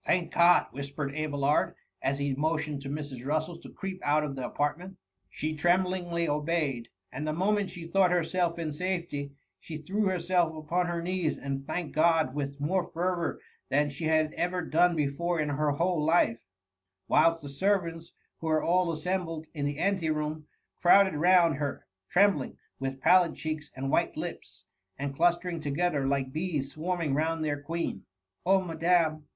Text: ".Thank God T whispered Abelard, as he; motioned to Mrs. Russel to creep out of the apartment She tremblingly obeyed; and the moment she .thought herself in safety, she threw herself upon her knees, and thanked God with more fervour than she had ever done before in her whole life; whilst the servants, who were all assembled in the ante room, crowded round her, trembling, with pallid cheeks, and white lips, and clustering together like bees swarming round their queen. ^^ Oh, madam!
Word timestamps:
".Thank 0.06 0.32
God 0.32 0.60
T 0.60 0.68
whispered 0.76 1.14
Abelard, 1.14 1.74
as 2.00 2.18
he; 2.18 2.32
motioned 2.32 2.80
to 2.80 2.88
Mrs. 2.88 3.26
Russel 3.26 3.58
to 3.58 3.68
creep 3.68 4.00
out 4.02 4.24
of 4.24 4.36
the 4.36 4.46
apartment 4.46 4.96
She 5.28 5.54
tremblingly 5.54 6.26
obeyed; 6.26 6.88
and 7.12 7.26
the 7.28 7.34
moment 7.34 7.68
she 7.68 7.86
.thought 7.86 8.10
herself 8.10 8.58
in 8.58 8.72
safety, 8.72 9.32
she 9.60 9.76
threw 9.76 10.06
herself 10.06 10.56
upon 10.56 10.86
her 10.86 11.02
knees, 11.02 11.36
and 11.36 11.66
thanked 11.66 11.94
God 11.94 12.34
with 12.34 12.58
more 12.58 12.90
fervour 12.90 13.38
than 13.68 13.90
she 13.90 14.04
had 14.06 14.32
ever 14.32 14.62
done 14.62 14.96
before 14.96 15.38
in 15.38 15.50
her 15.50 15.72
whole 15.72 16.02
life; 16.02 16.38
whilst 17.06 17.42
the 17.42 17.50
servants, 17.50 18.14
who 18.38 18.46
were 18.46 18.62
all 18.62 18.90
assembled 18.92 19.44
in 19.52 19.66
the 19.66 19.78
ante 19.78 20.08
room, 20.08 20.46
crowded 20.80 21.18
round 21.18 21.56
her, 21.56 21.86
trembling, 22.08 22.56
with 22.78 23.02
pallid 23.02 23.34
cheeks, 23.34 23.70
and 23.76 23.90
white 23.90 24.16
lips, 24.16 24.64
and 24.98 25.14
clustering 25.14 25.60
together 25.60 26.08
like 26.08 26.32
bees 26.32 26.72
swarming 26.72 27.12
round 27.12 27.44
their 27.44 27.60
queen. 27.60 27.96
^^ 27.96 28.02
Oh, 28.46 28.62
madam! 28.62 29.26